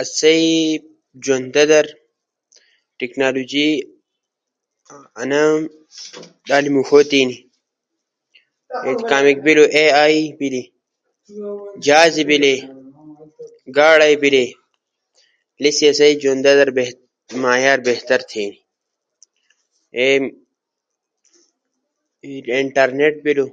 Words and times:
آسئی 0.00 0.46
جوندا 1.24 1.62
در 1.70 1.86
ٹیکنالوجی 2.98 3.68
انا 5.20 5.42
لالی 6.48 6.70
موݜو 6.74 7.00
تی 7.10 7.18
ہنی۔ 7.22 7.36
کامیک 9.10 9.38
بیلو 9.44 9.64
اے 9.74 9.84
ائی 10.02 10.20
بیلے، 10.38 10.62
جھاز 11.84 12.14
بیلے، 12.28 12.54
گاڑے 13.76 14.10
بیلے، 14.22 14.44
انیس 15.56 15.74
تی 15.78 15.84
آسو 15.90 16.06
جوند 16.22 16.46
در 16.58 16.68
معیار 17.42 17.78
بہتر 17.86 18.20
بیلے۔ 18.30 20.04
انٹرنیٹ 22.58 23.14
بیلو، 23.24 23.46